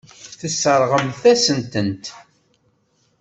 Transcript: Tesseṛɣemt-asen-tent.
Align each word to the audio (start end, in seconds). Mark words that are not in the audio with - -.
Tesseṛɣemt-asen-tent. 0.39 2.05